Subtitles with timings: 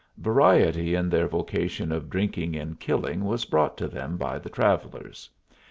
[0.17, 5.29] Variety in their vocation of drinking and killing was brought them by the travellers.